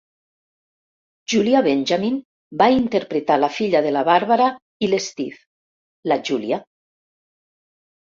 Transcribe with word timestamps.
Julia 1.33 1.61
Benjamin 1.67 2.17
va 2.63 2.71
interpretar 2.77 3.39
la 3.43 3.51
filla 3.59 3.85
de 3.91 3.95
la 3.95 4.05
Barbara 4.11 4.51
i 4.89 4.93
l'Steve, 4.93 5.41
la 6.15 6.23
Julia. 6.33 6.65